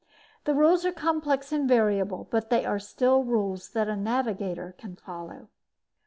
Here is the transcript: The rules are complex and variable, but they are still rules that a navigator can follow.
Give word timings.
The 0.45 0.55
rules 0.55 0.83
are 0.83 0.91
complex 0.91 1.51
and 1.51 1.69
variable, 1.69 2.27
but 2.31 2.49
they 2.49 2.65
are 2.65 2.79
still 2.79 3.23
rules 3.23 3.69
that 3.73 3.87
a 3.87 3.95
navigator 3.95 4.73
can 4.75 4.95
follow. 4.95 5.49